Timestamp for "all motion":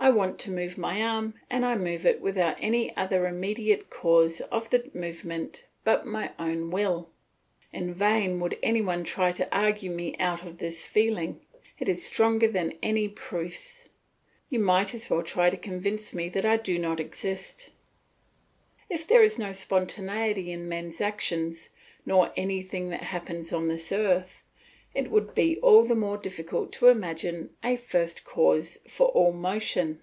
29.08-30.00